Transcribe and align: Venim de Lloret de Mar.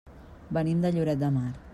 Venim 0.57 0.81
de 0.85 0.91
Lloret 0.95 1.21
de 1.25 1.31
Mar. 1.37 1.49